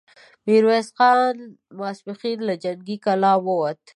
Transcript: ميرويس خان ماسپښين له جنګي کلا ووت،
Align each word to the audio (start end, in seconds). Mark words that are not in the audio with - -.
ميرويس 0.45 0.87
خان 0.97 1.37
ماسپښين 1.79 2.37
له 2.47 2.55
جنګي 2.63 2.97
کلا 3.05 3.33
ووت، 3.45 3.81